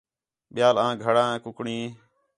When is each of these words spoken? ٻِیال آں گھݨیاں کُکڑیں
ٻِیال 0.53 0.75
آں 0.85 0.93
گھݨیاں 1.03 1.35
کُکڑیں 1.43 1.85